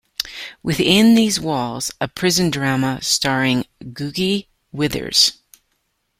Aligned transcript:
"Within 0.63 1.13
These 1.13 1.39
Walls", 1.39 1.91
a 2.01 2.07
prison 2.07 2.49
drama 2.49 3.03
starring 3.03 3.67
Googie 3.83 4.47
Withers. 4.71 5.33